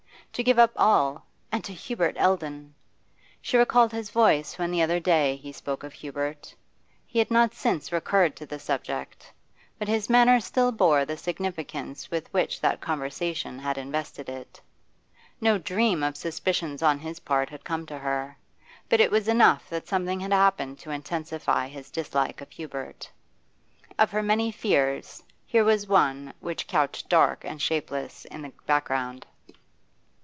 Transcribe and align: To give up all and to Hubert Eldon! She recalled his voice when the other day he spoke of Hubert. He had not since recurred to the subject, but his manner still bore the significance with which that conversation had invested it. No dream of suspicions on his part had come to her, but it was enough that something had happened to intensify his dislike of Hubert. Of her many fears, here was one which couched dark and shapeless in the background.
To 0.35 0.43
give 0.43 0.57
up 0.57 0.71
all 0.77 1.25
and 1.51 1.61
to 1.65 1.73
Hubert 1.73 2.15
Eldon! 2.17 2.73
She 3.41 3.57
recalled 3.57 3.91
his 3.91 4.09
voice 4.11 4.57
when 4.57 4.71
the 4.71 4.81
other 4.81 4.99
day 4.99 5.35
he 5.35 5.51
spoke 5.51 5.83
of 5.83 5.91
Hubert. 5.91 6.55
He 7.05 7.19
had 7.19 7.29
not 7.29 7.53
since 7.53 7.91
recurred 7.91 8.37
to 8.37 8.45
the 8.45 8.57
subject, 8.57 9.33
but 9.77 9.89
his 9.89 10.09
manner 10.09 10.39
still 10.39 10.71
bore 10.71 11.03
the 11.03 11.17
significance 11.17 12.09
with 12.09 12.31
which 12.33 12.61
that 12.61 12.79
conversation 12.79 13.59
had 13.59 13.77
invested 13.77 14.29
it. 14.29 14.61
No 15.41 15.57
dream 15.57 16.01
of 16.01 16.15
suspicions 16.15 16.81
on 16.81 16.97
his 16.99 17.19
part 17.19 17.49
had 17.49 17.65
come 17.65 17.85
to 17.87 17.97
her, 17.99 18.37
but 18.87 19.01
it 19.01 19.11
was 19.11 19.27
enough 19.27 19.67
that 19.69 19.89
something 19.89 20.21
had 20.21 20.31
happened 20.31 20.79
to 20.79 20.91
intensify 20.91 21.67
his 21.67 21.91
dislike 21.91 22.39
of 22.39 22.49
Hubert. 22.51 23.11
Of 23.99 24.11
her 24.11 24.23
many 24.23 24.49
fears, 24.49 25.21
here 25.45 25.65
was 25.65 25.87
one 25.89 26.33
which 26.39 26.67
couched 26.67 27.09
dark 27.09 27.43
and 27.43 27.61
shapeless 27.61 28.23
in 28.23 28.41
the 28.43 28.53
background. 28.65 29.25